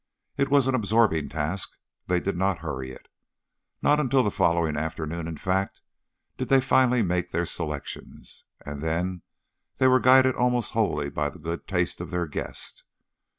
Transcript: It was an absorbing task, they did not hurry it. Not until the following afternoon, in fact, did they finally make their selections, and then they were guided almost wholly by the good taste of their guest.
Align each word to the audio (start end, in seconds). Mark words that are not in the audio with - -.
It 0.35 0.49
was 0.49 0.65
an 0.65 0.73
absorbing 0.73 1.29
task, 1.29 1.77
they 2.07 2.19
did 2.19 2.35
not 2.35 2.57
hurry 2.65 2.89
it. 2.89 3.07
Not 3.83 3.99
until 3.99 4.23
the 4.23 4.31
following 4.31 4.75
afternoon, 4.75 5.27
in 5.27 5.37
fact, 5.37 5.83
did 6.39 6.49
they 6.49 6.59
finally 6.59 7.03
make 7.03 7.29
their 7.29 7.45
selections, 7.45 8.43
and 8.65 8.81
then 8.81 9.21
they 9.77 9.87
were 9.87 9.99
guided 9.99 10.33
almost 10.33 10.71
wholly 10.73 11.11
by 11.11 11.29
the 11.29 11.37
good 11.37 11.67
taste 11.67 12.01
of 12.01 12.09
their 12.09 12.25
guest. 12.25 12.83